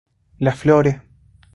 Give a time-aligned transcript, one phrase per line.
[0.39, 0.99] Las Flores.